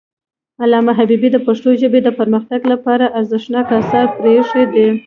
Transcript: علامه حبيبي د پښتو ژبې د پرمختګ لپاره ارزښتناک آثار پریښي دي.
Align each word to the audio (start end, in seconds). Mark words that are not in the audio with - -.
علامه 0.63 0.91
حبيبي 0.99 1.29
د 1.33 1.37
پښتو 1.47 1.69
ژبې 1.81 1.99
د 2.03 2.09
پرمختګ 2.19 2.61
لپاره 2.73 3.05
ارزښتناک 3.19 3.65
آثار 3.79 4.05
پریښي 4.17 4.63
دي. 4.73 4.87